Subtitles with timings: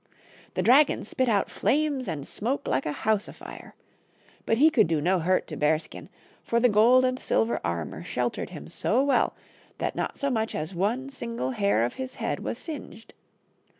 [0.55, 3.75] The dragon spit out flames and smoke like a house afire.
[4.47, 6.09] But he could do no hurt to Bearskin,
[6.43, 9.35] for the gold and silver armor sheltered him so well
[9.77, 13.13] that not so much as one single hair of his head was singed.